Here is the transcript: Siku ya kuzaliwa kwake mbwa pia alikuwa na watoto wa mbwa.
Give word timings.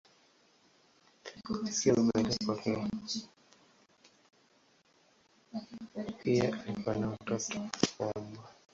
Siku 1.23 1.53
ya 1.53 1.59
kuzaliwa 1.59 2.55
kwake 2.55 2.77
mbwa 5.53 6.03
pia 6.23 6.59
alikuwa 6.67 6.95
na 6.95 7.07
watoto 7.09 7.59
wa 7.99 8.07
mbwa. 8.21 8.49